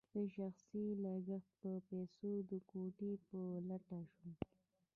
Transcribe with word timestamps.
د 0.13 0.15
شخصي 0.35 0.83
لګښت 1.03 1.49
په 1.61 1.69
پیسو 1.87 2.29
د 2.49 2.51
کوټې 2.69 3.11
په 3.27 3.39
لټه 3.67 3.99
شوم. 4.13 4.31